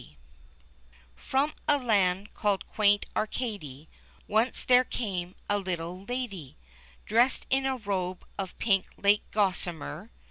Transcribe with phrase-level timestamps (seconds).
[1.31, 3.87] ROM a land called Quaint Arcady
[4.27, 6.57] Once there came a little lady
[7.05, 10.09] Dressed in a robe of pink like gos samer.